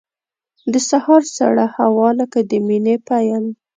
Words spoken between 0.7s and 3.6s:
د سهار سړه هوا لکه د مینې پیل.